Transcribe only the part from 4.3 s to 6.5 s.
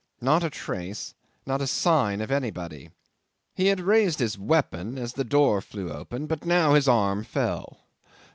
weapon as the door flew open, but